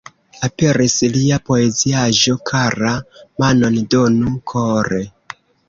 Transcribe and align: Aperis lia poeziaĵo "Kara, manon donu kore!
Aperis 0.45 0.95
lia 1.17 1.37
poeziaĵo 1.49 2.35
"Kara, 2.53 2.95
manon 3.45 3.81
donu 3.97 4.35
kore! 4.55 5.03